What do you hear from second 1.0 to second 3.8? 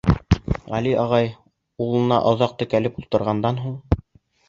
ағай, улына оҙаҡ текләп ултырғандан